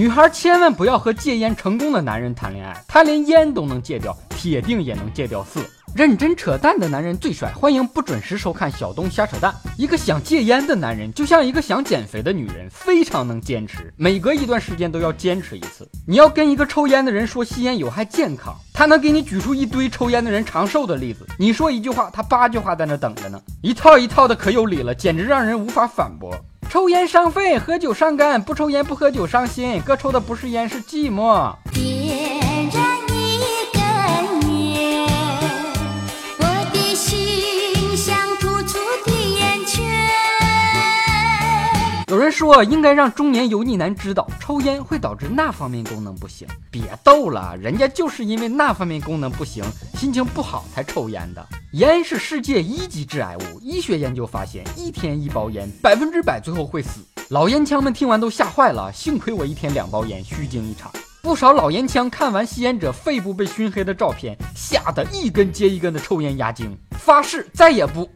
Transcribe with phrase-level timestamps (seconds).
[0.00, 5.60] 女孩千万不要和戒烟成功的男人谈恋爱，他连烟都能戒掉，铁定也能戒掉色。
[5.94, 9.54] 认真扯淡的男人最帅，欢迎不准时收看小东瞎扯淡。
[9.76, 15.86] 一个想戒烟的男人，就像一个想减肥的女人，非常能坚持，每隔一段时间都要坚持一次。
[16.06, 21.26] 你要跟一个抽烟的人说吸烟有害健康，他能给你举出一堆抽烟的人长寿的例子。
[21.38, 26.34] 你说一句话，他八句话在那等着呢，一套一套的可有理了，简直让人无法反驳。
[26.70, 31.52] 抽烟伤肺，喝酒伤肝，不抽烟不喝酒伤心，哥抽的不是烟是寂寞。
[42.06, 46.46] 有人说应该让中年油腻男知道，抽烟会导致那方面功能不行。
[46.70, 49.64] 别逗了，人家就是因为那方面功能不行，
[49.98, 51.44] 心情不好才抽烟的。
[51.74, 57.00] 烟是世界一级致癌物，医学研究发现，一天一包烟，百分之百最后会死。
[57.28, 60.90] 老烟枪们听完都吓坏了，幸亏我一天两包烟，虚惊一场。
[61.22, 68.10] 不少老烟枪看完吸烟者肺部被熏黑的照片，吓得一根接一根的抽烟压惊，发誓再也不。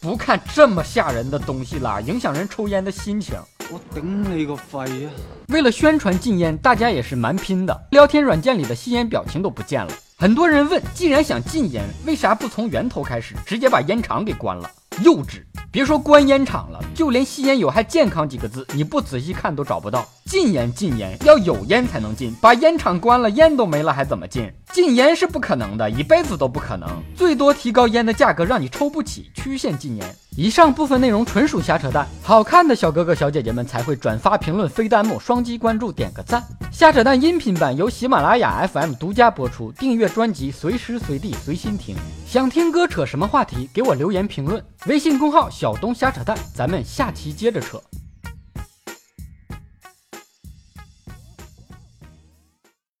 [0.00, 3.34] 不看这么吓人的东西了，影响人抽烟的心情。
[3.70, 5.10] 我顶你个肺呀！
[5.48, 7.86] 为了宣传禁烟，大家也是蛮拼的。
[7.90, 9.92] 聊天软件里的吸烟表情都不见了。
[10.16, 14.70] 很多人问，既然想禁烟，为啥不从源头开始，直接把烟厂给关了？
[15.02, 15.42] 幼稚！
[15.72, 20.06] 别说关烟厂了，就连吸烟有害健康几个字，你不仔细看都找不到。
[20.26, 24.48] 禁烟禁烟，要有烟才能禁，把烟厂关了，烟都没了，还怎么禁？
[24.72, 26.88] 禁烟是不可能的，一辈子都不可能。
[27.16, 30.16] 最多提高烟的价格，让你抽不起，曲线禁烟。
[30.36, 36.42] 以上部分内容纯属瞎扯淡，好看的小哥哥小姐姐们才会转发评论非弹幕，双击关注点个赞。
[36.72, 41.94] 瞎扯淡音频版由喜马拉雅 FM 独家播出，订阅专辑随时随地随心听。
[42.26, 44.60] 想听哥扯什么话题，给我留言评论。
[44.86, 47.80] 微信公号小东瞎扯淡，咱们下期接着扯。